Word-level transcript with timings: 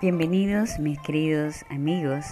Bienvenidos 0.00 0.78
mis 0.78 0.98
queridos 0.98 1.66
amigos 1.68 2.24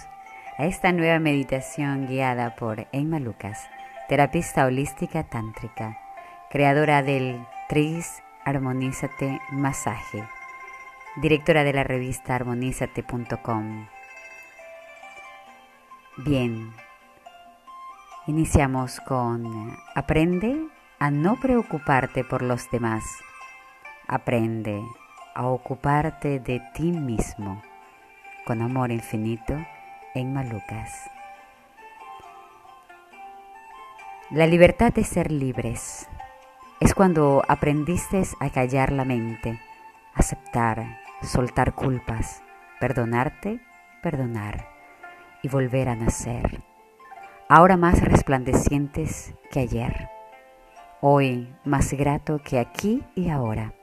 a 0.57 0.65
esta 0.65 0.91
nueva 0.91 1.19
meditación 1.19 2.07
guiada 2.07 2.55
por 2.55 2.87
Emma 2.91 3.19
Lucas, 3.19 3.59
terapista 4.07 4.65
holística 4.65 5.29
tántrica, 5.29 5.99
creadora 6.49 7.03
del 7.03 7.39
TRIS 7.67 8.23
Armonízate 8.43 9.39
Masaje, 9.51 10.27
directora 11.17 11.63
de 11.63 11.73
la 11.73 11.83
revista 11.83 12.33
armonízate.com. 12.33 13.87
Bien, 16.17 16.73
iniciamos 18.25 18.99
con 19.01 19.77
Aprende 19.93 20.59
a 20.97 21.11
no 21.11 21.39
preocuparte 21.39 22.23
por 22.23 22.41
los 22.41 22.67
demás. 22.71 23.03
Aprende 24.07 24.81
a 25.33 25.47
ocuparte 25.47 26.39
de 26.39 26.61
ti 26.73 26.91
mismo 26.91 27.61
con 28.45 28.61
amor 28.61 28.91
infinito 28.91 29.55
en 30.15 30.33
Malucas. 30.33 31.09
La 34.31 34.47
libertad 34.47 34.93
de 34.93 35.03
ser 35.03 35.31
libres 35.31 36.07
es 36.79 36.93
cuando 36.93 37.43
aprendiste 37.47 38.21
a 38.39 38.49
callar 38.49 38.91
la 38.91 39.05
mente, 39.05 39.59
aceptar, 40.13 40.99
soltar 41.21 41.73
culpas, 41.73 42.41
perdonarte, 42.79 43.59
perdonar 44.01 44.67
y 45.41 45.47
volver 45.47 45.89
a 45.89 45.95
nacer, 45.95 46.61
ahora 47.47 47.77
más 47.77 48.01
resplandecientes 48.01 49.33
que 49.51 49.61
ayer, 49.61 50.09
hoy 51.01 51.53
más 51.65 51.93
grato 51.93 52.39
que 52.43 52.59
aquí 52.59 53.03
y 53.15 53.29
ahora 53.29 53.73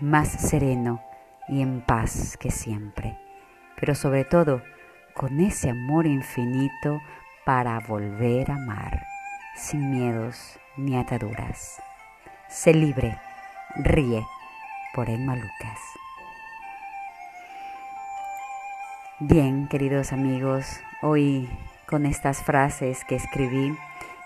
más 0.00 0.28
sereno 0.28 1.02
y 1.48 1.62
en 1.62 1.80
paz 1.80 2.36
que 2.36 2.50
siempre, 2.50 3.18
pero 3.80 3.94
sobre 3.94 4.24
todo 4.24 4.62
con 5.14 5.40
ese 5.40 5.70
amor 5.70 6.06
infinito 6.06 7.00
para 7.44 7.80
volver 7.80 8.50
a 8.50 8.56
amar, 8.56 9.06
sin 9.54 9.90
miedos 9.90 10.58
ni 10.76 10.96
ataduras. 10.98 11.80
Sé 12.48 12.74
libre, 12.74 13.18
ríe 13.76 14.22
por 14.94 15.08
Emma 15.08 15.34
Lucas. 15.34 15.80
Bien, 19.18 19.66
queridos 19.68 20.12
amigos, 20.12 20.80
hoy 21.00 21.48
con 21.86 22.04
estas 22.04 22.42
frases 22.42 23.04
que 23.04 23.14
escribí 23.14 23.74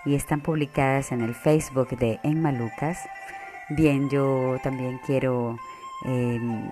y 0.03 0.15
están 0.15 0.41
publicadas 0.41 1.13
en 1.13 1.21
el 1.21 1.33
Facebook 1.33 1.89
de 1.97 2.19
Emma 2.23 2.51
Lucas, 2.51 3.07
Bien, 3.73 4.09
yo 4.09 4.57
también 4.61 4.99
quiero 5.05 5.57
em, 6.03 6.69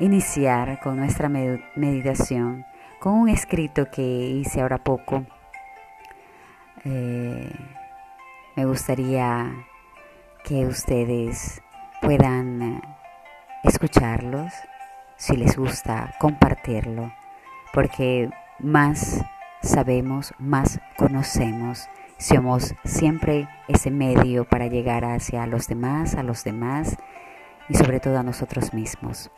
iniciar 0.00 0.80
con 0.80 0.96
nuestra 0.96 1.28
meditación 1.28 2.66
con 2.98 3.12
un 3.12 3.28
escrito 3.28 3.88
que 3.88 4.02
hice 4.02 4.62
ahora 4.62 4.78
poco. 4.78 5.24
Eh, 6.84 7.48
me 8.56 8.64
gustaría 8.64 9.64
que 10.42 10.66
ustedes 10.66 11.62
puedan 12.02 12.62
eh, 12.62 12.80
escucharlos, 13.62 14.52
si 15.14 15.36
les 15.36 15.56
gusta, 15.56 16.16
compartirlo, 16.18 17.12
porque 17.72 18.28
más 18.58 19.24
sabemos, 19.62 20.34
más 20.36 20.80
conocemos 20.96 21.88
somos 22.20 22.74
siempre 22.84 23.48
ese 23.66 23.90
medio 23.90 24.44
para 24.44 24.66
llegar 24.66 25.06
hacia 25.06 25.46
los 25.46 25.68
demás, 25.68 26.14
a 26.14 26.22
los 26.22 26.44
demás 26.44 26.98
y 27.70 27.74
sobre 27.74 27.98
todo 27.98 28.18
a 28.18 28.22
nosotros 28.22 28.74
mismos. 28.74 29.30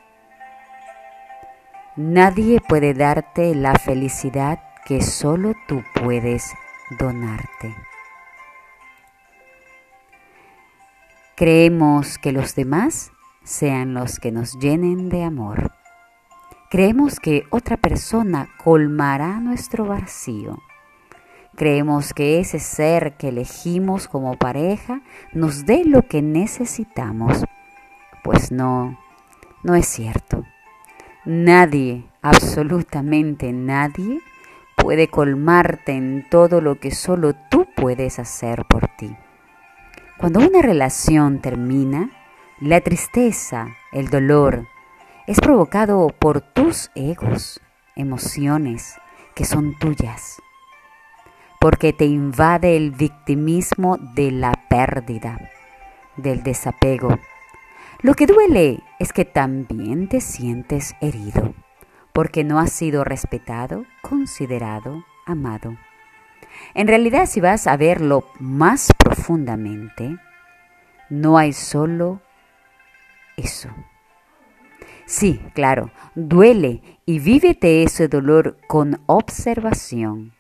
Nadie 1.95 2.61
puede 2.61 2.93
darte 2.93 3.55
la 3.55 3.77
felicidad 3.77 4.59
que 4.85 5.01
solo 5.01 5.55
tú 5.69 5.85
puedes 5.95 6.53
donarte. 6.99 7.73
Creemos 11.37 12.19
que 12.19 12.33
los 12.33 12.57
demás 12.57 13.13
sean 13.45 13.95
los 13.95 14.19
que 14.19 14.33
nos 14.33 14.59
llenen 14.59 15.09
de 15.09 15.23
amor. 15.23 15.71
Creemos 16.69 17.21
que 17.21 17.45
otra 17.51 17.77
persona 17.77 18.49
colmará 18.59 19.39
nuestro 19.39 19.85
vacío 19.85 20.59
Creemos 21.55 22.15
que 22.15 22.41
ese 22.41 22.59
ser 22.59 23.17
que 23.19 23.29
elegimos 23.29 24.09
como 24.09 24.39
pareja 24.39 25.03
nos 25.35 25.67
dé 25.67 25.85
lo 25.85 26.09
que 26.09 26.23
necesitamos. 26.23 27.45
Pues 28.23 28.51
no, 28.51 28.99
no 29.63 29.75
es 29.75 29.87
cierto. 29.87 30.45
Nadie, 31.27 32.05
absolutamente 32.23 33.53
nadie, 33.53 34.21
puede 34.77 35.09
colmarte 35.09 35.93
en 35.93 36.27
todo 36.31 36.63
lo 36.63 36.81
que 36.81 36.91
solo 36.91 37.35
tú 37.51 37.69
puedes 37.77 38.19
hacer 38.19 38.65
por 38.65 38.89
ti. 38.97 39.15
Cuando 40.17 40.41
una 40.41 40.63
relación 40.63 41.41
termina, 41.41 42.11
la 42.61 42.81
tristeza, 42.81 43.69
el 43.93 44.09
dolor, 44.09 44.69
es 45.27 45.39
provocado 45.39 46.09
por 46.19 46.41
tus 46.41 46.91
egos, 46.95 47.61
emociones 47.95 48.95
que 49.35 49.45
son 49.45 49.79
tuyas 49.79 50.41
porque 51.63 51.93
te 51.93 52.07
invade 52.07 52.77
el 52.77 52.91
victimismo 52.91 53.97
de 53.97 54.33
la 54.33 54.53
pérdida, 54.69 55.39
del 56.17 56.43
desapego. 56.43 57.21
Lo 58.01 58.15
que 58.15 58.27
duele 58.27 58.81
es 58.99 59.13
que 59.13 59.25
también 59.25 60.09
te 60.09 60.21
sientes 60.21 60.97
herido, 61.01 61.55
porque 62.13 62.43
no 62.43 62.59
has 62.59 62.73
sido 62.73 63.05
respetado, 63.05 63.85
considerado, 64.01 65.05
amado. 65.25 65.77
En 66.75 66.89
realidad, 66.89 67.27
si 67.27 67.41
vas 67.41 67.69
a 67.69 67.77
verlo 67.77 68.25
más 68.41 68.89
profundamente, 68.99 70.17
no 71.11 71.39
hay 71.39 71.53
solo 71.53 72.21
eso. 73.37 73.69
Sí, 75.07 75.41
claro, 75.55 75.93
duele 76.17 76.83
y 77.07 77.21
vívete 77.21 77.85
ese 77.85 78.09
dolor 78.09 78.57
con 78.67 79.01
observación 79.07 80.33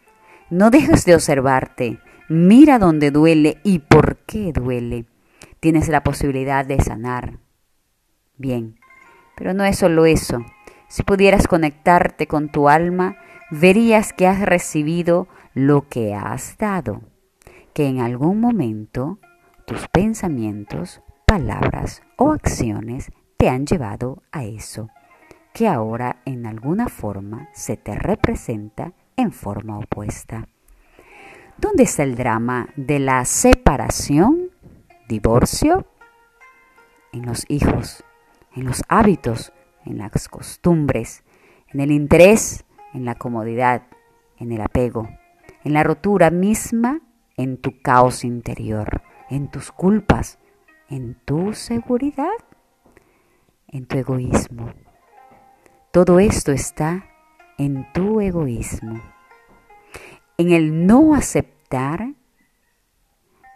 no 0.53 0.69
dejes 0.69 1.07
de 1.07 1.15
observarte. 1.15 1.99
Mira 2.29 2.79
dónde 2.79 3.11
duele 3.11 3.59
y 3.65 3.79
por 3.79 4.19
qué 4.27 4.53
duele. 4.53 5.07
Tienes 5.61 5.89
la 5.89 6.05
posibilidad 6.05 6.67
de 6.67 6.79
sanar. 6.79 7.39
Bien, 8.37 8.79
pero 9.35 9.55
no 9.55 9.65
es 9.65 9.79
solo 9.79 10.05
eso. 10.05 10.45
Si 10.89 11.05
pudieras 11.05 11.49
conectarte 11.49 12.27
con 12.27 12.51
tu 12.51 12.69
alma, 12.69 13.17
verías 13.51 14.13
que 14.13 14.27
has 14.27 14.43
recibido 14.43 15.27
lo 15.55 15.89
que 15.89 16.13
has 16.15 16.59
dado, 16.59 17.01
que 17.73 17.87
en 17.87 18.01
algún 18.01 18.39
momento 18.39 19.21
tus 19.67 19.89
pensamientos, 19.89 21.01
palabras 21.27 22.03
o 22.19 22.31
acciones 22.31 23.11
te 23.39 23.49
han 23.49 23.65
llevado 23.65 24.23
a 24.33 24.45
eso, 24.45 24.91
que 25.55 25.67
ahora 25.67 26.21
en 26.27 26.45
alguna 26.45 26.89
forma 26.89 27.49
se 27.55 27.79
te 27.79 27.95
representa 27.95 28.93
en 29.17 29.33
forma 29.33 29.79
opuesta. 29.79 30.49
¿Dónde 31.59 31.85
está 31.85 32.03
el 32.03 32.17
drama 32.17 32.69
de 32.77 32.99
la 32.99 33.25
separación, 33.25 34.51
divorcio? 35.09 35.87
En 37.13 37.27
los 37.27 37.45
hijos, 37.49 38.05
en 38.55 38.65
los 38.65 38.83
hábitos, 38.89 39.53
en 39.85 39.99
las 39.99 40.29
costumbres, 40.29 41.25
en 41.69 41.81
el 41.81 41.91
interés, 41.91 42.65
en 42.95 43.05
la 43.05 43.15
comodidad, 43.15 43.83
en 44.39 44.53
el 44.53 44.61
apego, 44.61 45.09
en 45.65 45.75
la 45.75 45.85
rotura 45.85 46.31
misma, 46.31 47.01
en 47.37 47.59
tu 47.59 47.81
caos 47.81 48.25
interior, 48.25 49.03
en 49.31 49.51
tus 49.51 49.73
culpas, 49.73 50.39
en 50.89 51.15
tu 51.25 51.53
seguridad, 51.55 52.29
en 53.69 53.87
tu 53.87 53.99
egoísmo. 53.99 54.73
Todo 55.93 56.19
esto 56.19 56.53
está 56.53 57.07
en 57.65 57.87
tu 57.93 58.21
egoísmo, 58.21 59.01
en 60.37 60.51
el 60.51 60.85
no 60.85 61.15
aceptar, 61.15 62.15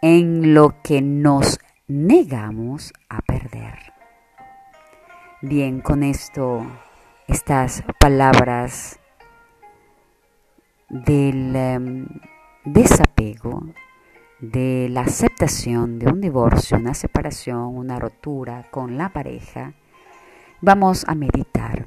en 0.01 0.53
lo 0.53 0.81
que 0.81 1.01
nos 1.01 1.59
negamos 1.87 2.93
a 3.09 3.19
perder. 3.21 3.93
Bien, 5.41 5.81
con 5.81 6.03
esto, 6.03 6.65
estas 7.27 7.83
palabras 7.99 8.97
del 10.87 11.53
em, 11.53 12.07
desapego, 12.63 13.61
de 14.39 14.87
la 14.89 15.01
aceptación 15.01 15.99
de 15.99 16.07
un 16.07 16.21
divorcio, 16.21 16.77
una 16.77 16.93
separación, 16.93 17.75
una 17.75 17.99
rotura 17.99 18.69
con 18.71 18.97
la 18.97 19.09
pareja, 19.09 19.73
vamos 20.61 21.03
a 21.09 21.15
meditar. 21.15 21.86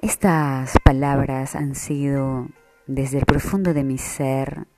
Estas 0.00 0.76
palabras 0.84 1.56
han 1.56 1.74
sido 1.74 2.46
desde 2.86 3.18
el 3.18 3.26
profundo 3.26 3.74
de 3.74 3.82
mi 3.82 3.98
ser, 3.98 4.68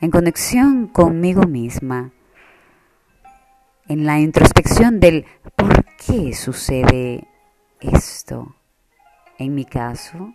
en 0.00 0.12
conexión 0.12 0.86
conmigo 0.86 1.42
misma, 1.42 2.12
en 3.88 4.06
la 4.06 4.20
introspección 4.20 5.00
del 5.00 5.26
por 5.56 5.84
qué 5.96 6.34
sucede 6.34 7.26
esto, 7.80 8.54
En 9.38 9.56
mi 9.56 9.64
caso, 9.64 10.34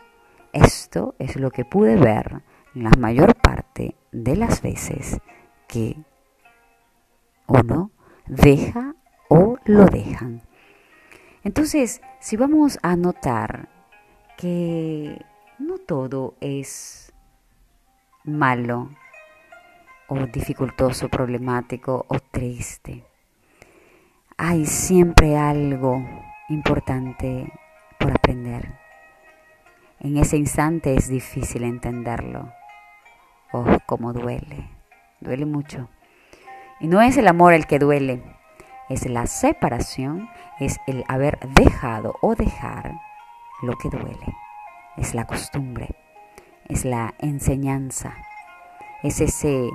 esto 0.51 1.15
es 1.17 1.37
lo 1.37 1.49
que 1.49 1.63
pude 1.63 1.95
ver 1.95 2.41
la 2.73 2.89
mayor 2.99 3.35
parte 3.35 3.95
de 4.11 4.35
las 4.35 4.61
veces 4.61 5.21
que 5.65 5.95
uno 7.47 7.91
deja 8.25 8.95
o 9.29 9.57
lo 9.63 9.85
dejan. 9.85 10.41
Entonces, 11.45 12.01
si 12.19 12.35
vamos 12.35 12.79
a 12.81 12.97
notar 12.97 13.74
que 14.37 15.21
no 15.59 15.77
todo 15.77 16.35
es 16.41 17.13
malo 18.23 18.89
o 20.07 20.17
dificultoso, 20.27 21.09
problemático 21.09 22.05
o 22.07 22.19
triste, 22.19 23.03
hay 24.37 24.65
siempre 24.65 25.37
algo 25.37 26.03
importante 26.49 27.51
por 27.99 28.11
aprender. 28.11 28.73
En 29.99 30.17
ese 30.17 30.37
instante 30.37 30.95
es 30.95 31.07
difícil 31.07 31.63
entenderlo. 31.63 32.51
Oh, 33.51 33.77
cómo 33.85 34.11
duele. 34.13 34.69
Duele 35.21 35.45
mucho. 35.45 35.89
Y 36.79 36.87
no 36.87 37.01
es 37.01 37.17
el 37.17 37.27
amor 37.27 37.53
el 37.53 37.65
que 37.65 37.79
duele, 37.79 38.21
es 38.89 39.09
la 39.09 39.27
separación, 39.27 40.29
es 40.59 40.77
el 40.87 41.05
haber 41.07 41.39
dejado 41.55 42.15
o 42.21 42.35
dejar 42.35 42.93
lo 43.65 43.75
que 43.77 43.89
duele. 43.89 44.35
Es 44.97 45.13
la 45.13 45.25
costumbre, 45.25 45.95
es 46.69 46.85
la 46.85 47.13
enseñanza, 47.19 48.15
es 49.03 49.19
ese 49.19 49.69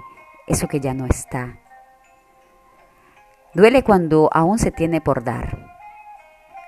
eso 0.47 0.67
que 0.67 0.81
ya 0.81 0.95
no 0.95 1.07
está. 1.07 1.59
Duele 3.55 3.85
cuando 3.85 4.31
aún 4.33 4.59
se 4.59 4.71
tiene 4.71 5.01
por 5.01 5.23
dar, 5.23 5.77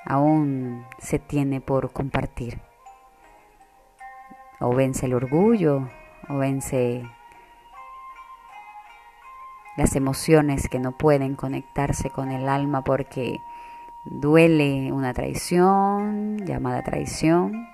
aún 0.05 0.87
se 0.99 1.19
tiene 1.19 1.61
por 1.61 1.93
compartir. 1.93 2.61
O 4.61 4.75
vence 4.75 5.07
el 5.07 5.15
orgullo, 5.15 5.89
o 6.29 6.39
vence 6.39 7.03
las 9.77 9.97
emociones 9.97 10.69
que 10.69 10.79
no 10.79 10.93
pueden 10.93 11.35
conectarse 11.35 12.11
con 12.11 12.31
el 12.31 12.49
alma 12.49 12.85
porque 12.85 13.41
duele 14.05 14.93
una 14.93 15.13
traición, 15.13 16.39
llamada 16.45 16.83
traición, 16.83 17.69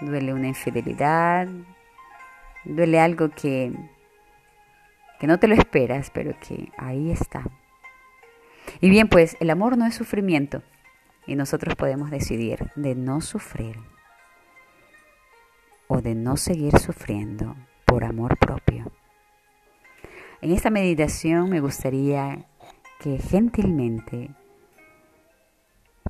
duele 0.00 0.32
una 0.32 0.48
infidelidad, 0.48 1.48
duele 2.64 3.00
algo 3.00 3.30
que, 3.30 3.72
que 5.18 5.26
no 5.26 5.38
te 5.38 5.48
lo 5.48 5.54
esperas, 5.54 6.10
pero 6.10 6.34
que 6.40 6.72
ahí 6.76 7.10
está. 7.10 7.44
Y 8.80 8.90
bien, 8.90 9.08
pues 9.08 9.36
el 9.40 9.50
amor 9.50 9.78
no 9.78 9.86
es 9.86 9.94
sufrimiento 9.94 10.62
y 11.26 11.34
nosotros 11.36 11.74
podemos 11.74 12.10
decidir 12.10 12.70
de 12.76 12.94
no 12.94 13.20
sufrir 13.20 13.76
o 15.88 16.00
de 16.00 16.14
no 16.14 16.36
seguir 16.36 16.78
sufriendo 16.78 17.56
por 17.84 18.04
amor 18.04 18.36
propio. 18.38 18.90
En 20.40 20.52
esta 20.52 20.70
meditación 20.70 21.48
me 21.48 21.60
gustaría 21.60 22.46
que 23.00 23.18
gentilmente 23.18 24.30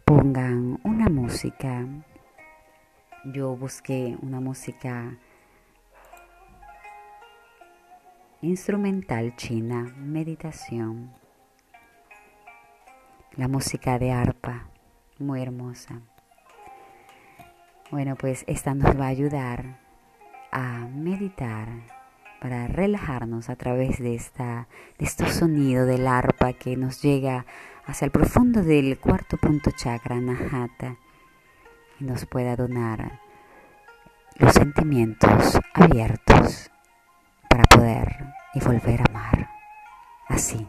pongan 0.06 0.78
una 0.84 1.08
música. 1.08 1.84
Yo 3.24 3.56
busqué 3.56 4.16
una 4.22 4.38
música 4.38 5.18
instrumental 8.40 9.34
china, 9.34 9.92
meditación. 9.98 11.12
La 13.32 13.48
música 13.48 13.98
de 13.98 14.12
arpa, 14.12 14.68
muy 15.18 15.42
hermosa. 15.42 16.00
Bueno, 17.90 18.14
pues 18.14 18.44
esta 18.46 18.74
nos 18.74 18.96
va 18.96 19.06
a 19.06 19.08
ayudar 19.08 19.80
a 20.52 20.86
meditar 20.86 21.68
para 22.40 22.68
relajarnos 22.68 23.50
a 23.50 23.56
través 23.56 23.98
de, 23.98 24.14
esta, 24.14 24.68
de 24.98 25.04
estos 25.04 25.32
sonidos 25.32 25.88
del 25.88 26.06
arpa 26.06 26.52
que 26.52 26.76
nos 26.76 27.02
llega 27.02 27.44
hacia 27.86 28.04
el 28.04 28.10
profundo 28.10 28.62
del 28.62 28.98
cuarto 28.98 29.36
punto 29.36 29.70
chakra, 29.70 30.20
Nahata, 30.20 30.96
y 31.98 32.04
nos 32.04 32.26
pueda 32.26 32.56
donar 32.56 33.20
los 34.36 34.52
sentimientos 34.52 35.58
abiertos 35.72 36.70
para 37.48 37.64
poder 37.64 38.34
y 38.54 38.60
volver 38.60 39.00
a 39.00 39.04
amar, 39.10 39.50
así, 40.28 40.66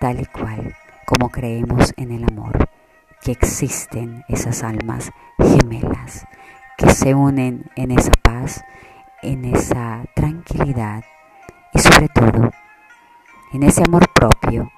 tal 0.00 0.20
y 0.20 0.26
cual 0.26 0.74
como 1.06 1.30
creemos 1.30 1.94
en 1.96 2.10
el 2.10 2.24
amor, 2.24 2.68
que 3.22 3.32
existen 3.32 4.24
esas 4.28 4.62
almas 4.62 5.10
gemelas 5.38 6.26
que 6.76 6.90
se 6.90 7.14
unen 7.14 7.70
en 7.76 7.90
esa 7.90 8.12
paz 8.22 8.64
en 9.22 9.44
esa 9.44 10.04
tranquilidad 10.14 11.02
y 11.72 11.78
sobre 11.78 12.08
todo 12.08 12.50
en 13.52 13.62
ese 13.62 13.82
amor 13.86 14.08
propio 14.12 14.70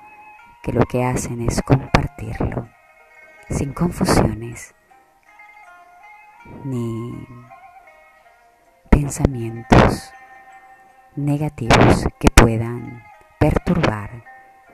que 0.62 0.72
lo 0.72 0.82
que 0.82 1.04
hacen 1.04 1.40
es 1.40 1.62
compartirlo 1.62 2.68
sin 3.48 3.72
confusiones 3.72 4.74
ni 6.64 7.26
pensamientos 8.90 10.12
negativos 11.16 12.06
que 12.18 12.28
puedan 12.30 13.02
perturbar 13.38 14.24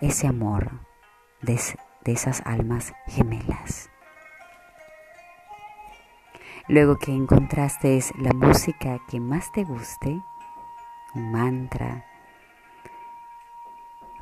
ese 0.01 0.27
amor 0.27 0.81
de, 1.43 1.61
de 2.05 2.13
esas 2.13 2.43
almas 2.45 2.93
gemelas. 3.07 3.91
Luego 6.67 6.99
que 6.99 7.13
encontraste 7.13 8.01
la 8.19 8.33
música 8.33 8.99
que 9.09 9.21
más 9.21 9.53
te 9.53 9.65
guste, 9.65 10.21
un 11.15 11.31
mantra, 11.31 12.07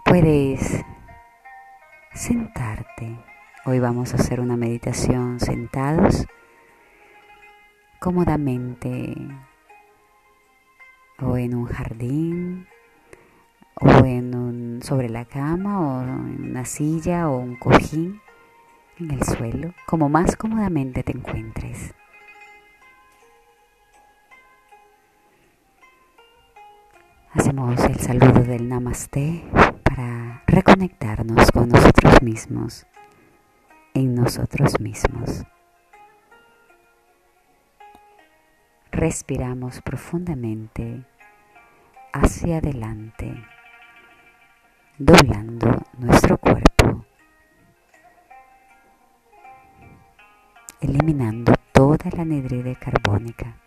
puedes 0.05 0.85
sentarte. 2.23 3.19
Hoy 3.65 3.81
vamos 3.81 4.13
a 4.13 4.17
hacer 4.17 4.39
una 4.39 4.57
meditación 4.57 5.41
sentados, 5.41 6.29
cómodamente, 7.99 9.17
o 11.21 11.37
en 11.37 11.57
un 11.57 11.65
jardín, 11.65 12.69
o 13.75 14.05
en 14.05 14.37
un, 14.37 14.83
sobre 14.85 15.09
la 15.09 15.25
cama, 15.25 15.81
o 15.81 16.03
en 16.03 16.51
una 16.51 16.65
silla, 16.65 17.29
o 17.29 17.39
un 17.39 17.57
cojín, 17.57 18.21
en 19.01 19.11
el 19.11 19.25
suelo, 19.25 19.75
como 19.85 20.09
más 20.09 20.37
cómodamente 20.37 21.03
te 21.03 21.11
encuentres. 21.11 21.93
Hacemos 27.33 27.83
el 27.83 27.99
saludo 27.99 28.45
del 28.45 28.69
namaste 28.69 29.43
para 30.03 30.43
reconectarnos 30.47 31.53
con 31.53 31.69
nosotros 31.69 32.23
mismos, 32.23 32.87
en 33.95 34.15
nosotros 34.15 34.81
mismos. 34.81 35.45
Respiramos 38.91 39.81
profundamente 39.81 41.05
hacia 42.13 42.59
adelante, 42.59 43.33
doblando 44.99 45.83
nuestro 45.99 46.37
cuerpo, 46.37 47.07
eliminando 50.81 51.55
toda 51.73 52.11
la 52.11 52.23
anhidride 52.23 52.75
carbónica 52.77 53.62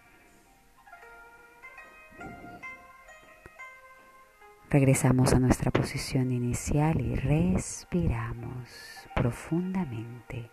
Regresamos 4.75 5.32
a 5.32 5.39
nuestra 5.39 5.72
posición 5.72 6.34
inicial 6.34 7.00
y 7.00 7.15
respiramos 7.15 8.67
profundamente, 9.15 10.51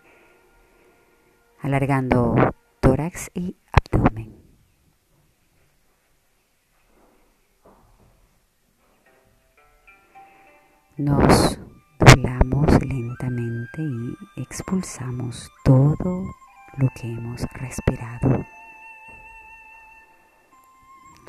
alargando 1.61 2.37
tórax 2.79 3.33
y 3.35 3.57
abdomen. 3.73 4.33
Nos 10.99 11.59
doblamos 11.99 12.81
lentamente 12.81 13.83
y 13.83 14.41
expulsamos 14.41 15.50
todo 15.64 16.33
lo 16.76 16.88
que 16.95 17.09
hemos 17.09 17.43
respirado 17.55 18.47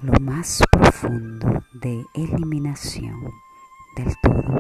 lo 0.04 0.20
más 0.20 0.62
profundo 0.70 1.64
de 1.72 2.06
eliminación 2.14 3.32
del 3.96 4.14
todo. 4.22 4.60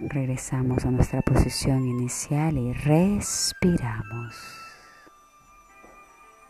Regresamos 0.00 0.84
a 0.84 0.90
nuestra 0.90 1.22
posición 1.22 1.86
inicial 1.86 2.58
y 2.58 2.74
respiramos 2.74 4.34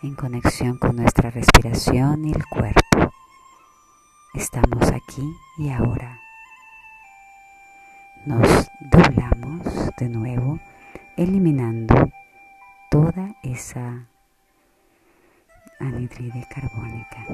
en 0.03 0.17
conexión 0.17 0.77
con 0.77 0.97
nuestra 0.97 1.31
respiración 1.31 2.25
y 2.25 2.33
el 2.33 2.45
cuerpo. 2.47 3.13
Estamos 4.35 4.91
aquí 4.91 5.37
y 5.59 5.71
ahora. 5.71 6.19
Nos 8.27 8.69
doblamos 8.81 9.63
de 9.99 10.09
nuevo, 10.09 10.59
eliminando 11.17 12.11
toda 12.91 13.37
esa 13.45 14.09
anhidride 15.81 16.47
carbónica. 16.49 17.25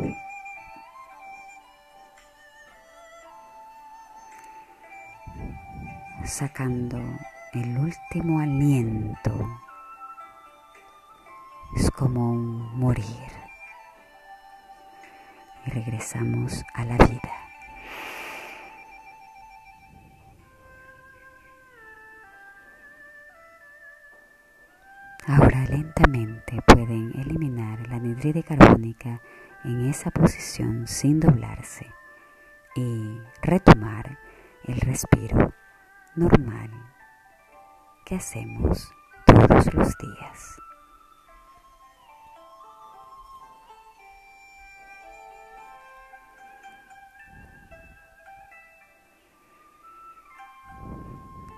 Sacando 6.25 6.99
el 7.53 7.79
último 7.79 8.41
aliento. 8.41 9.49
Es 11.77 11.91
como 11.91 12.33
un 12.33 12.79
morir. 12.79 13.33
Y 15.67 15.71
regresamos 15.71 16.65
a 16.75 16.85
la 16.85 16.97
vida. 16.97 17.52
Anhidride 28.23 28.45
carbónica 28.45 29.21
en 29.65 29.89
esa 29.89 30.11
posición 30.13 30.87
sin 30.87 31.19
doblarse 31.19 31.87
y 32.77 33.19
retomar 33.43 34.19
el 34.65 34.81
respiro 34.81 35.53
normal 36.15 36.71
que 38.05 38.15
hacemos 38.15 38.93
todos 39.27 39.75
los 39.75 39.99
días. 39.99 40.57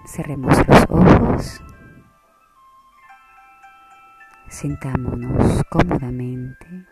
Cerremos 0.07 0.57
los 0.67 0.85
ojos 0.89 1.74
Sintámonos 4.55 5.65
cómodamente 5.69 6.87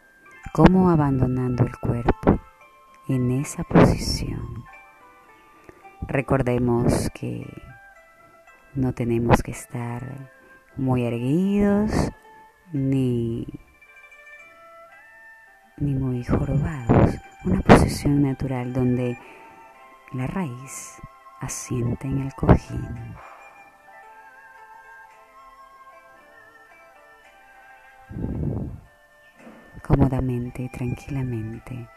como 0.53 0.91
abandonando 0.91 1.65
el 1.65 1.79
cuerpo 1.79 2.41
en 3.09 3.31
esa 3.31 3.63
posición. 3.63 4.65
Recordemos 6.09 7.09
que 7.15 7.47
no 8.75 8.93
tenemos 8.95 9.45
que 9.45 9.53
estar 9.53 10.03
muy 10.77 11.05
erguidos 11.05 11.93
ni, 12.73 13.47
ni 15.77 15.95
muy 15.95 16.25
jorobados. 16.25 17.15
Una 17.45 17.61
posición 17.61 18.23
natural 18.23 18.73
donde 18.73 19.17
la 20.13 20.27
raíz 20.27 21.01
asienta 21.41 22.09
en 22.09 22.23
el 22.23 22.35
cojín. 22.35 23.15
Cómodamente 29.83 30.63
y 30.63 30.69
tranquilamente. 30.69 31.89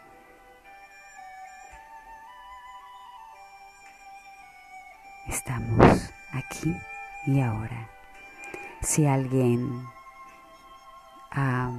Estamos 5.28 6.12
aquí 6.32 6.74
y 7.26 7.40
ahora. 7.40 7.88
Si 8.82 9.06
alguien 9.06 9.82
ha 11.30 11.70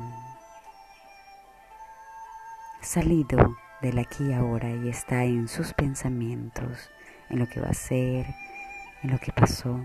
salido 2.81 3.57
del 3.81 3.99
aquí 3.99 4.25
y 4.29 4.33
ahora 4.33 4.69
y 4.69 4.89
está 4.89 5.23
en 5.23 5.47
sus 5.47 5.73
pensamientos, 5.73 6.89
en 7.29 7.39
lo 7.39 7.47
que 7.47 7.59
va 7.59 7.69
a 7.69 7.73
ser, 7.73 8.25
en 9.03 9.11
lo 9.11 9.19
que 9.19 9.31
pasó, 9.31 9.79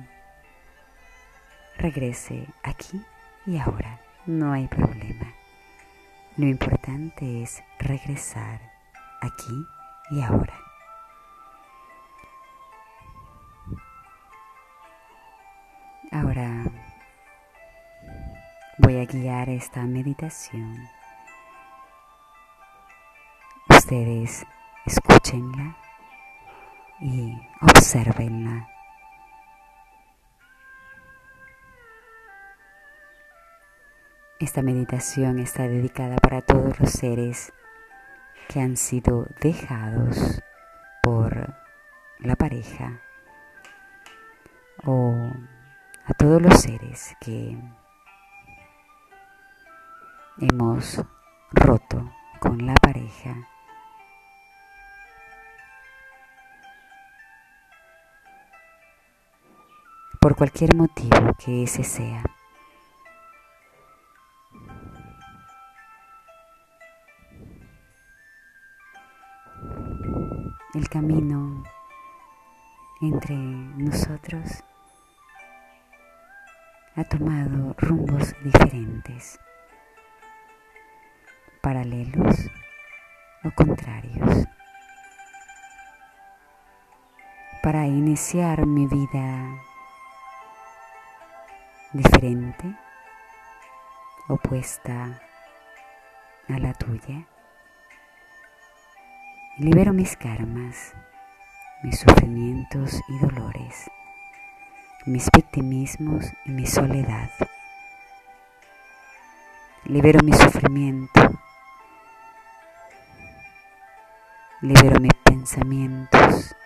regrese 1.79 2.47
aquí 2.63 3.01
y 3.47 3.59
ahora. 3.59 4.01
No 4.27 4.53
hay 4.53 4.69
problema. 4.69 5.42
Lo 6.39 6.47
importante 6.47 7.43
es 7.43 7.63
regresar 7.79 8.59
aquí 9.21 9.67
y 10.11 10.23
ahora. 10.23 10.59
Ahora 16.11 16.65
voy 18.79 18.99
a 18.99 19.05
guiar 19.05 19.51
esta 19.51 19.83
meditación. 19.83 20.89
Ustedes 23.69 24.47
escúchenla 24.87 25.77
y 26.99 27.37
observenla 27.61 28.72
Esta 34.43 34.61
meditación 34.61 35.39
está 35.39 35.69
dedicada 35.69 36.17
para 36.17 36.43
todos 36.43 36.81
los 36.81 36.91
seres 36.91 37.53
que 38.49 38.61
han 38.61 38.77
sido 38.77 39.29
dejados 39.41 40.43
por 41.01 41.55
la 42.19 42.35
pareja 42.35 43.01
o 44.85 45.15
a 46.07 46.15
todos 46.15 46.43
los 46.43 46.61
seres 46.61 47.15
que 47.21 47.57
hemos 50.41 51.01
roto 51.53 52.13
con 52.41 52.67
la 52.67 52.75
pareja. 52.75 53.47
Por 60.21 60.35
cualquier 60.35 60.75
motivo 60.75 61.33
que 61.39 61.63
ese 61.63 61.85
sea. 61.85 62.25
El 70.75 70.89
camino 70.89 71.63
entre 73.03 73.35
nosotros 73.35 74.65
ha 76.97 77.05
tomado 77.05 77.75
rumbos 77.77 78.35
diferentes, 78.43 79.39
paralelos 81.61 82.51
o 83.45 83.51
contrarios. 83.51 84.47
Para 87.63 87.87
iniciar 87.87 88.65
mi 88.67 88.87
vida 88.87 89.55
diferente, 91.93 92.75
opuesta 94.29 95.21
a 96.49 96.59
la 96.59 96.73
tuya, 96.73 97.27
Libero 99.59 99.93
mis 99.93 100.17
karmas, 100.17 100.95
mis 101.83 101.99
sufrimientos 101.99 103.03
y 103.07 103.19
dolores, 103.19 103.91
mis 105.05 105.29
victimismos 105.31 106.25
y 106.47 106.53
mi 106.53 106.67
soledad. 106.67 107.29
Libero 109.85 110.21
mi 110.25 110.33
sufrimiento, 110.33 111.21
libero 114.63 114.99
mis 115.01 115.13
pensamientos, 115.23 116.57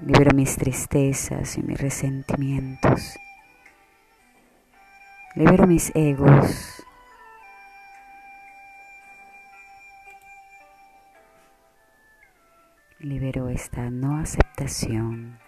libero 0.00 0.32
mis 0.34 0.56
tristezas 0.56 1.56
y 1.56 1.62
mis 1.62 1.80
resentimientos, 1.80 3.16
libero 5.36 5.68
mis 5.68 5.92
egos, 5.94 6.79
esta 13.60 13.90
no 13.90 14.16
aceptación 14.16 15.38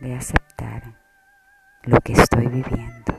de 0.00 0.14
aceptar 0.14 0.92
lo 1.84 1.98
que 2.00 2.12
estoy 2.12 2.48
viviendo. 2.48 3.18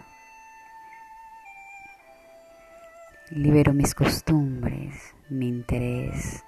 Libero 3.31 3.73
mis 3.73 3.95
costumbres, 3.95 5.15
mi 5.27 5.47
interés, 5.47 6.43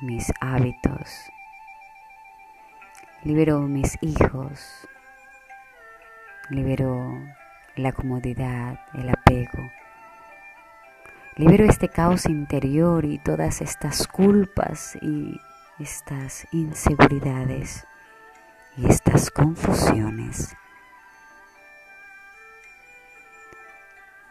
mis 0.00 0.32
hábitos. 0.40 1.10
Libero 3.22 3.60
mis 3.60 3.98
hijos. 4.00 4.88
Libero 6.48 7.20
la 7.76 7.92
comodidad, 7.92 8.80
el 8.94 9.10
apego 9.10 9.62
Libero 11.36 11.64
este 11.64 11.88
caos 11.88 12.26
interior 12.26 13.04
y 13.04 13.18
todas 13.18 13.60
estas 13.60 14.06
culpas 14.06 14.96
y 15.02 15.40
estas 15.80 16.46
inseguridades 16.52 17.84
y 18.76 18.86
estas 18.86 19.32
confusiones. 19.32 20.54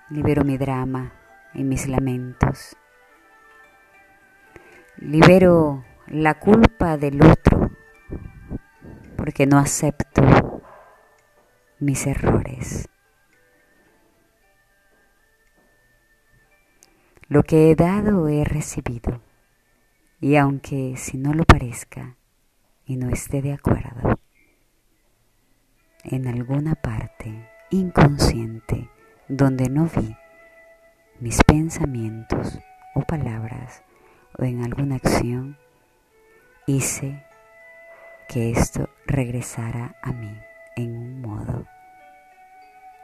Libero 0.09 0.45
mi 0.45 0.57
drama 0.57 1.11
y 1.53 1.65
mis 1.65 1.89
lamentos. 1.89 2.77
Libero 4.95 5.83
la 6.07 6.39
culpa 6.39 6.95
del 6.95 7.21
otro 7.21 7.69
porque 9.17 9.45
no 9.45 9.57
acepto 9.57 10.61
mis 11.79 12.07
errores 12.07 12.87
Lo 17.33 17.41
que 17.41 17.71
he 17.71 17.75
dado 17.75 18.27
he 18.27 18.43
recibido, 18.43 19.19
y 20.21 20.35
aunque 20.35 20.93
si 20.97 21.17
no 21.17 21.33
lo 21.33 21.45
parezca 21.45 22.15
y 22.85 22.95
no 22.95 23.09
esté 23.09 23.41
de 23.41 23.53
acuerdo, 23.53 24.19
en 26.03 26.27
alguna 26.27 26.75
parte 26.75 27.49
inconsciente 27.71 28.87
donde 29.27 29.67
no 29.67 29.85
vi 29.85 30.15
mis 31.19 31.43
pensamientos 31.43 32.59
o 32.93 33.01
palabras 33.01 33.81
o 34.37 34.43
en 34.43 34.63
alguna 34.63 34.97
acción, 34.97 35.57
hice 36.67 37.25
que 38.29 38.51
esto 38.51 38.91
regresara 39.07 39.95
a 40.03 40.13
mí 40.13 40.37
en 40.75 40.95
un 40.95 41.21
modo 41.21 41.65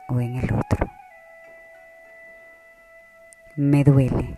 o 0.07 0.19
en 0.19 0.35
el 0.35 0.53
otro. 0.53 0.68
Me 3.61 3.83
duele. 3.83 4.37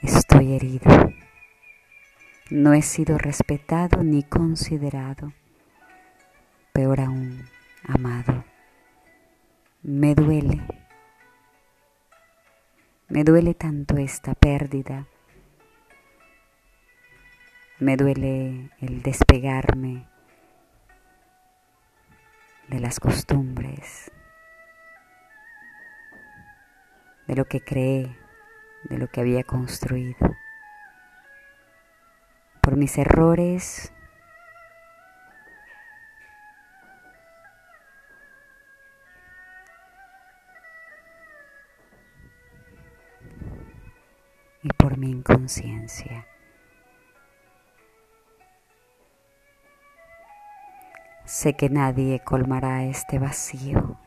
Estoy 0.00 0.54
herido. 0.54 1.12
No 2.48 2.72
he 2.72 2.80
sido 2.80 3.18
respetado 3.18 4.02
ni 4.02 4.22
considerado. 4.22 5.34
Peor 6.72 7.02
aún, 7.02 7.44
amado. 7.86 8.46
Me 9.82 10.14
duele. 10.14 10.62
Me 13.08 13.24
duele 13.24 13.52
tanto 13.52 13.98
esta 13.98 14.32
pérdida. 14.32 15.06
Me 17.78 17.98
duele 17.98 18.70
el 18.80 19.02
despegarme 19.02 20.08
de 22.68 22.80
las 22.80 22.98
costumbres, 23.00 24.10
de 27.28 27.36
lo 27.36 27.44
que 27.44 27.60
creé, 27.60 28.16
de 28.84 28.98
lo 28.98 29.06
que 29.06 29.20
había 29.20 29.44
construido. 29.44 30.16
Por 32.60 32.76
mis 32.76 32.98
errores, 32.98 33.92
y 44.62 44.68
por 44.70 44.98
mi 44.98 45.10
inconsciencia. 45.10 46.26
Sé 51.24 51.54
que 51.54 51.68
nadie 51.68 52.20
colmará 52.24 52.84
este 52.84 53.18
vacío 53.18 53.98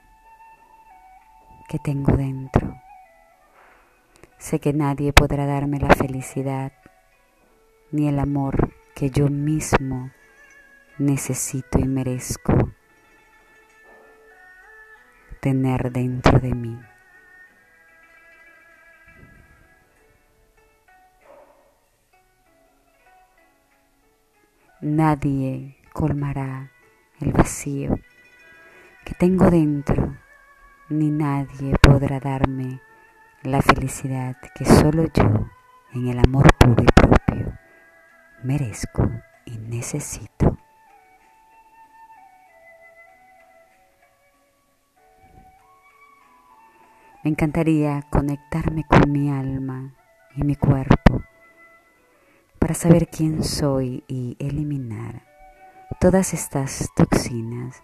que 1.69 1.79
tengo 1.79 2.17
dentro. 2.17 2.81
Sé 4.41 4.59
que 4.59 4.73
nadie 4.73 5.13
podrá 5.13 5.45
darme 5.45 5.79
la 5.79 5.93
felicidad 5.93 6.71
ni 7.91 8.07
el 8.07 8.17
amor 8.17 8.73
que 8.95 9.11
yo 9.11 9.29
mismo 9.29 10.09
necesito 10.97 11.77
y 11.77 11.87
merezco 11.87 12.71
tener 15.41 15.91
dentro 15.91 16.39
de 16.39 16.55
mí. 16.55 16.79
Nadie 24.81 25.77
colmará 25.93 26.71
el 27.19 27.31
vacío 27.31 27.99
que 29.05 29.13
tengo 29.13 29.51
dentro, 29.51 30.17
ni 30.89 31.11
nadie 31.11 31.75
podrá 31.79 32.19
darme 32.19 32.81
la 33.43 33.61
felicidad 33.61 34.37
que 34.53 34.65
solo 34.65 35.05
yo, 35.11 35.49
en 35.93 36.07
el 36.07 36.19
amor 36.19 36.47
puro 36.59 36.83
y 36.83 36.85
propio, 36.85 37.57
merezco 38.43 39.09
y 39.45 39.57
necesito. 39.57 40.57
Me 47.23 47.31
encantaría 47.31 48.03
conectarme 48.11 48.83
con 48.83 49.11
mi 49.11 49.31
alma 49.31 49.95
y 50.35 50.43
mi 50.43 50.55
cuerpo 50.55 51.23
para 52.59 52.75
saber 52.75 53.07
quién 53.07 53.43
soy 53.43 54.03
y 54.07 54.37
eliminar 54.39 55.23
todas 55.99 56.35
estas 56.35 56.89
toxinas 56.95 57.83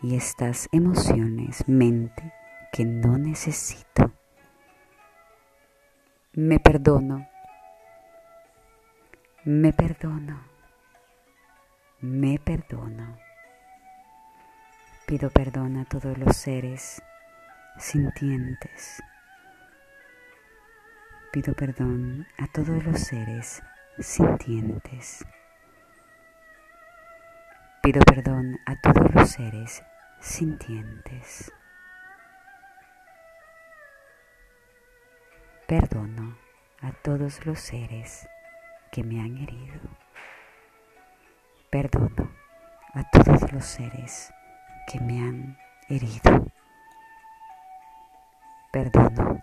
y 0.00 0.14
estas 0.14 0.68
emociones, 0.70 1.64
mente, 1.66 2.32
que 2.72 2.84
no 2.84 3.18
necesito. 3.18 4.12
Me 6.34 6.58
perdono, 6.58 7.28
me 9.44 9.74
perdono, 9.74 10.42
me 12.00 12.38
perdono. 12.38 13.18
Pido 15.06 15.28
perdón 15.28 15.76
a 15.76 15.84
todos 15.84 16.16
los 16.16 16.34
seres 16.34 17.02
sintientes. 17.76 19.02
Pido 21.32 21.52
perdón 21.52 22.26
a 22.38 22.46
todos 22.46 22.82
los 22.82 22.98
seres 22.98 23.62
sintientes. 23.98 25.26
Pido 27.82 28.00
perdón 28.06 28.58
a 28.64 28.80
todos 28.80 29.14
los 29.14 29.28
seres 29.28 29.82
sintientes. 30.18 31.52
Perdono 35.72 36.36
a 36.82 36.92
todos 36.92 37.46
los 37.46 37.58
seres 37.58 38.28
que 38.90 39.02
me 39.02 39.22
han 39.22 39.38
herido. 39.38 39.80
Perdono 41.70 42.30
a 42.92 43.08
todos 43.08 43.50
los 43.50 43.64
seres 43.64 44.34
que 44.86 45.00
me 45.00 45.20
han 45.20 45.56
herido. 45.88 46.44
Perdono 48.70 49.42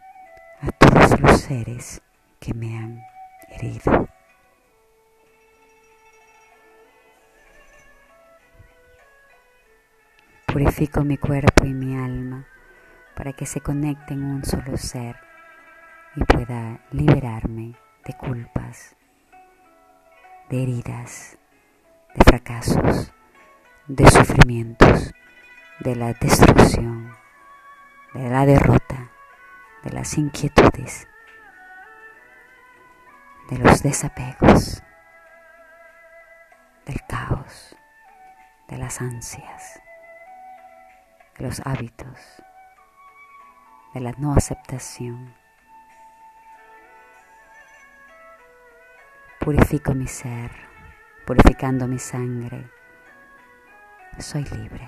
a 0.62 0.72
todos 0.74 1.20
los 1.20 1.42
seres 1.42 2.04
que 2.40 2.54
me 2.54 2.78
han 2.78 3.02
herido. 3.48 4.08
Purifico 10.46 11.04
mi 11.04 11.18
cuerpo 11.18 11.66
y 11.66 11.74
mi 11.74 11.98
alma 11.98 12.46
para 13.16 13.34
que 13.34 13.48
se 13.48 13.62
conecten 13.62 14.20
en 14.20 14.26
un 14.26 14.46
solo 14.46 14.78
ser 14.78 15.29
y 16.16 16.24
pueda 16.24 16.80
liberarme 16.92 17.76
de 18.06 18.14
culpas, 18.14 18.96
de 20.50 20.64
heridas, 20.64 21.38
de 22.16 22.24
fracasos, 22.24 23.14
de 23.88 24.10
sufrimientos, 24.10 25.14
de 25.80 25.96
la 25.96 26.14
destrucción, 26.14 27.16
de 28.14 28.30
la 28.30 28.46
derrota, 28.46 29.12
de 29.84 29.92
las 29.92 30.18
inquietudes, 30.18 31.08
de 33.50 33.58
los 33.60 33.82
desapegos, 33.84 34.84
del 36.86 37.02
caos, 37.08 37.76
de 38.68 38.78
las 38.78 39.02
ansias 39.02 39.82
de 41.40 41.46
los 41.46 41.62
hábitos, 41.66 42.44
de 43.94 44.02
la 44.02 44.12
no 44.18 44.34
aceptación. 44.34 45.34
Purifico 49.50 49.96
mi 49.96 50.06
ser, 50.06 50.52
purificando 51.26 51.88
mi 51.88 51.98
sangre. 51.98 52.70
Soy 54.20 54.44
libre. 54.44 54.88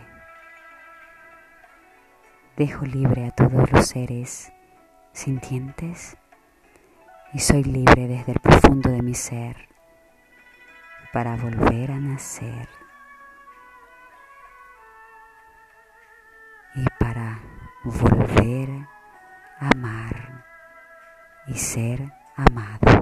Dejo 2.58 2.86
libre 2.86 3.26
a 3.26 3.32
todos 3.32 3.72
los 3.72 3.88
seres 3.88 4.54
sintientes 5.14 6.16
y 7.34 7.40
soy 7.40 7.64
libre 7.64 8.08
desde 8.08 8.34
el 8.34 8.40
profundo 8.40 8.92
de 8.92 9.02
mi 9.02 9.16
ser 9.16 9.68
para 11.12 11.36
volver 11.38 11.90
a 11.90 11.98
nacer 12.00 12.70
y 16.76 16.86
para 17.00 17.40
volver 17.84 18.70
a 19.60 19.70
amar 19.70 20.46
y 21.48 21.56
ser 21.56 22.14
amado. 22.36 23.01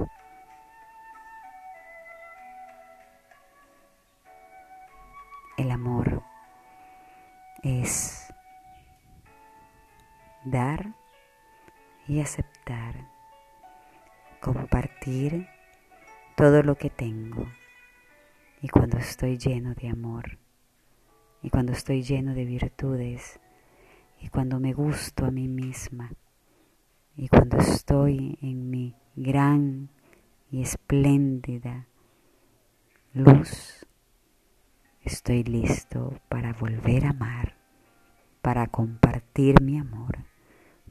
Y 12.10 12.18
aceptar, 12.20 13.06
compartir 14.40 15.46
todo 16.36 16.64
lo 16.64 16.74
que 16.74 16.90
tengo. 16.90 17.46
Y 18.60 18.68
cuando 18.68 18.98
estoy 18.98 19.38
lleno 19.38 19.74
de 19.74 19.90
amor, 19.90 20.36
y 21.40 21.50
cuando 21.50 21.70
estoy 21.70 22.02
lleno 22.02 22.34
de 22.34 22.44
virtudes, 22.46 23.38
y 24.18 24.28
cuando 24.28 24.58
me 24.58 24.72
gusto 24.72 25.24
a 25.24 25.30
mí 25.30 25.46
misma, 25.46 26.10
Y 27.16 27.28
cuando 27.28 27.58
estoy 27.58 28.38
en 28.40 28.70
mi 28.70 28.96
gran 29.14 29.90
y 30.50 30.62
espléndida 30.62 31.86
luz, 33.12 33.86
estoy 35.02 35.44
listo 35.44 36.18
para 36.28 36.54
volver 36.54 37.04
a 37.04 37.10
amar, 37.10 37.56
para 38.40 38.68
compartir 38.68 39.60
mi 39.60 39.78
amor, 39.78 40.29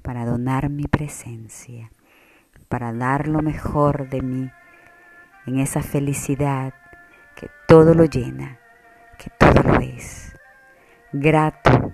para 0.01 0.25
donar 0.25 0.69
mi 0.69 0.83
presencia, 0.83 1.91
para 2.67 2.93
dar 2.93 3.27
lo 3.27 3.41
mejor 3.41 4.09
de 4.09 4.21
mí 4.21 4.51
en 5.45 5.59
esa 5.59 5.81
felicidad 5.81 6.73
que 7.35 7.49
todo 7.67 7.93
lo 7.93 8.05
llena, 8.05 8.59
que 9.17 9.29
todo 9.38 9.63
lo 9.63 9.79
es, 9.79 10.35
grato 11.12 11.91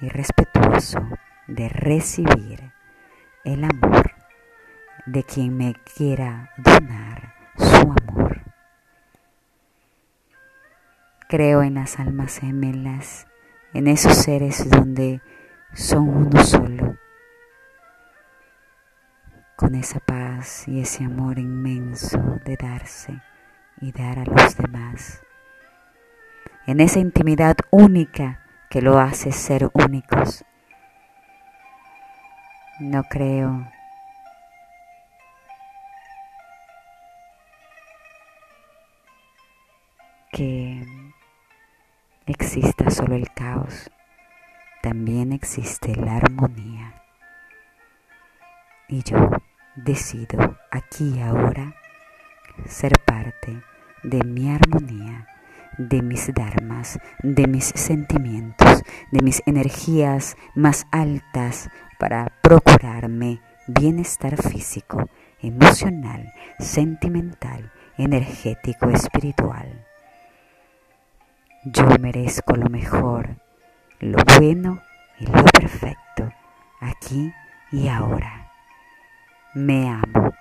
y 0.00 0.08
respetuoso 0.08 1.00
de 1.46 1.68
recibir 1.68 2.72
el 3.44 3.64
amor 3.64 4.10
de 5.06 5.22
quien 5.22 5.56
me 5.56 5.74
quiera 5.96 6.50
donar 6.56 7.34
su 7.56 7.76
amor. 7.76 8.40
Creo 11.28 11.62
en 11.62 11.74
las 11.74 11.98
almas 11.98 12.38
gemelas, 12.38 13.26
en 13.72 13.86
esos 13.86 14.14
seres 14.16 14.68
donde 14.68 15.20
son 15.74 16.08
uno 16.08 16.42
solo, 16.44 16.96
con 19.56 19.74
esa 19.74 20.00
paz 20.00 20.68
y 20.68 20.80
ese 20.80 21.04
amor 21.04 21.38
inmenso 21.38 22.18
de 22.44 22.56
darse 22.56 23.22
y 23.80 23.90
dar 23.90 24.18
a 24.18 24.24
los 24.24 24.56
demás, 24.56 25.22
en 26.66 26.80
esa 26.80 26.98
intimidad 26.98 27.56
única 27.70 28.44
que 28.68 28.82
lo 28.82 28.98
hace 28.98 29.32
ser 29.32 29.70
únicos. 29.72 30.44
No 32.80 33.02
creo 33.04 33.66
que 40.32 40.84
exista 42.26 42.90
solo 42.90 43.14
el 43.14 43.30
caos, 43.32 43.90
también 44.82 45.32
existe 45.32 45.96
la 45.96 46.16
armonía. 46.16 46.95
Y 48.88 49.02
yo 49.02 49.30
decido 49.74 50.56
aquí 50.70 51.16
y 51.16 51.20
ahora 51.20 51.74
ser 52.66 52.92
parte 53.04 53.60
de 54.02 54.22
mi 54.22 54.50
armonía, 54.50 55.26
de 55.76 56.02
mis 56.02 56.32
dharmas, 56.32 56.98
de 57.22 57.46
mis 57.48 57.64
sentimientos, 57.64 58.82
de 59.10 59.20
mis 59.22 59.42
energías 59.46 60.36
más 60.54 60.86
altas 60.92 61.68
para 61.98 62.32
procurarme 62.42 63.40
bienestar 63.66 64.40
físico, 64.40 65.08
emocional, 65.40 66.32
sentimental, 66.58 67.72
energético, 67.98 68.88
espiritual. 68.90 69.84
Yo 71.64 71.88
merezco 72.00 72.54
lo 72.54 72.68
mejor, 72.68 73.36
lo 73.98 74.18
bueno 74.38 74.80
y 75.18 75.26
lo 75.26 75.44
perfecto, 75.44 76.30
aquí 76.80 77.32
y 77.72 77.88
ahora. 77.88 78.45
Me 79.56 79.88
amo. 79.88 80.34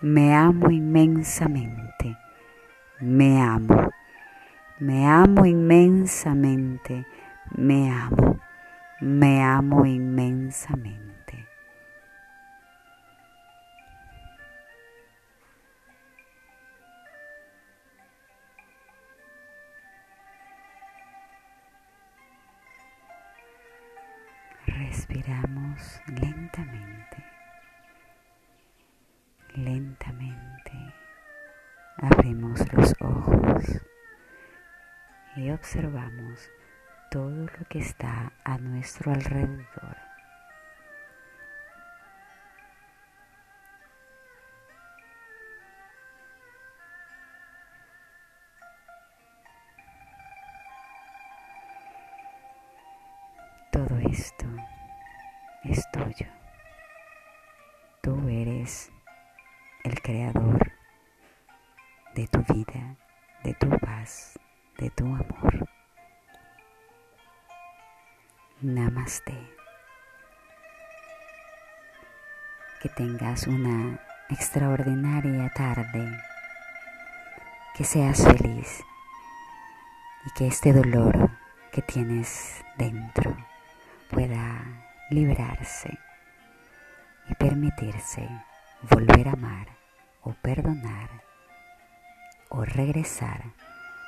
Me 0.00 0.32
amo 0.32 0.70
inmensamente. 0.70 2.16
Me 3.00 3.38
amo. 3.38 3.90
Me 4.78 5.04
amo 5.04 5.44
inmensamente. 5.44 7.04
Me 7.58 7.90
amo. 7.90 8.40
Me 9.02 9.42
amo 9.42 9.84
inmensamente. 9.84 11.46
Respiramos 24.66 26.00
lentamente, 26.06 27.22
lentamente. 29.54 30.72
Abrimos 31.98 32.60
los 32.72 32.94
ojos 33.00 33.64
y 35.36 35.50
observamos 35.50 36.50
todo 37.10 37.46
lo 37.46 37.64
que 37.68 37.78
está 37.78 38.32
a 38.44 38.58
nuestro 38.58 39.12
alrededor. 39.12 39.83
De 62.64 63.54
tu 63.54 63.68
paz, 63.78 64.38
de 64.78 64.90
tu 64.90 65.04
amor. 65.04 65.68
Namaste. 68.60 69.34
Que 72.80 72.88
tengas 72.88 73.46
una 73.46 74.00
extraordinaria 74.30 75.50
tarde. 75.54 76.18
Que 77.76 77.84
seas 77.84 78.24
feliz 78.24 78.82
y 80.26 80.30
que 80.30 80.46
este 80.46 80.72
dolor 80.72 81.30
que 81.72 81.82
tienes 81.82 82.64
dentro 82.78 83.36
pueda 84.10 84.62
liberarse 85.10 85.98
y 87.28 87.34
permitirse 87.34 88.28
volver 88.82 89.28
a 89.28 89.32
amar 89.32 89.66
o 90.22 90.32
perdonar 90.34 91.23
o 92.56 92.64
regresar 92.64 93.42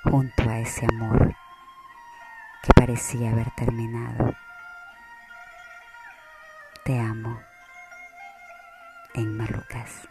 junto 0.04 0.48
a 0.48 0.60
ese 0.60 0.86
amor 0.86 1.34
que 2.62 2.72
parecía 2.74 3.30
haber 3.30 3.50
terminado. 3.56 4.34
Te 6.84 6.98
amo, 7.00 7.40
Enma 9.14 9.46
Lucas. 9.46 10.08